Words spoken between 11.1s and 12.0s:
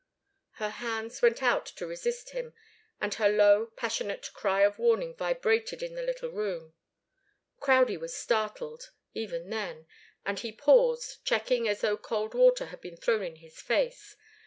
checked as though